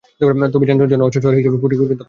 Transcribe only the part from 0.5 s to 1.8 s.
তবে যানজটের জন্য অচল শহর হিসেবেও পরিগণিত করা